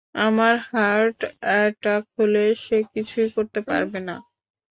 আমার 0.25 0.55
heart 0.69 1.19
attack 1.43 2.03
হলে, 2.17 2.43
সে 2.63 2.77
কিছুই 2.93 3.27
করতে 3.35 3.59
পারবে 3.69 3.99
না। 4.07 4.15